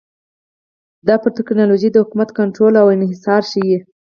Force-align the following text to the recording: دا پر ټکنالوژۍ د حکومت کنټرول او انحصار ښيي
دا 1.07 1.15
پر 1.21 1.31
ټکنالوژۍ 1.37 1.89
د 1.91 1.97
حکومت 2.03 2.29
کنټرول 2.37 2.73
او 2.81 2.87
انحصار 2.95 3.41
ښيي 3.51 3.77